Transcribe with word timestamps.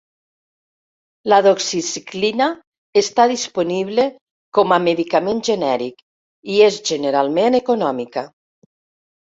La 1.33 1.37
doxiciclina 1.47 2.47
està 3.03 3.27
disponible 3.33 4.07
com 4.61 4.75
a 4.79 4.81
medicament 4.89 5.45
genèric 5.51 6.03
i 6.57 6.59
és 6.73 6.83
generalment 6.95 7.63
econòmica. 7.63 8.29